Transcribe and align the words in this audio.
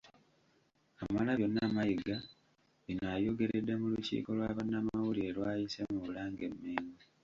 Kamalabyonna 0.97 1.61
Mayiga 1.75 2.15
bino 2.85 3.05
abyogeredde 3.15 3.73
mu 3.81 3.87
lukiiko 3.93 4.29
lwa 4.37 4.49
bannamawulire 4.57 5.29
lw’ayise 5.37 5.79
mu 5.93 5.99
Bulange- 6.05 6.51
Mmengo 6.53 7.01